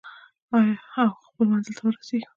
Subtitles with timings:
[0.55, 0.73] آیا
[1.03, 2.27] او خپل منزل ته ورسیږو؟